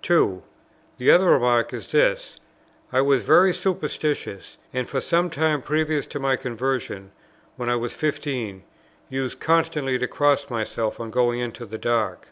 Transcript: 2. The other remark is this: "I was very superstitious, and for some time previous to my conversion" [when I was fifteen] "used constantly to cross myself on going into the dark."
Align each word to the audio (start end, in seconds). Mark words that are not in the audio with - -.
2. 0.00 0.42
The 0.96 1.10
other 1.10 1.26
remark 1.26 1.74
is 1.74 1.92
this: 1.92 2.40
"I 2.90 3.02
was 3.02 3.20
very 3.20 3.52
superstitious, 3.52 4.56
and 4.72 4.88
for 4.88 4.98
some 5.02 5.28
time 5.28 5.60
previous 5.60 6.06
to 6.06 6.18
my 6.18 6.36
conversion" 6.36 7.10
[when 7.56 7.68
I 7.68 7.76
was 7.76 7.92
fifteen] 7.92 8.62
"used 9.10 9.40
constantly 9.40 9.98
to 9.98 10.08
cross 10.08 10.48
myself 10.48 10.98
on 11.00 11.10
going 11.10 11.38
into 11.40 11.66
the 11.66 11.76
dark." 11.76 12.28